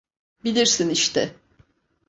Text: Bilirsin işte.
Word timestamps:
Bilirsin 0.43 0.89
işte. 0.89 1.35